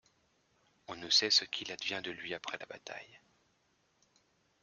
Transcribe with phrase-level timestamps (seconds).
[0.87, 3.19] On ne sait ce qu'il advient de lui après la bataille.